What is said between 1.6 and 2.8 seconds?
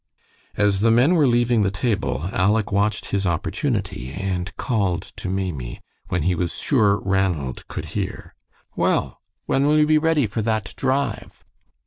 the table, Aleck